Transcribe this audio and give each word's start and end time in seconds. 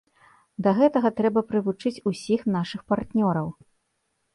Да 0.67 0.73
гэтага 0.79 1.11
трэба 1.21 1.39
прывучыць 1.51 1.95
усіх 2.15 2.41
нашых 2.59 2.81
партнёраў. 2.93 3.47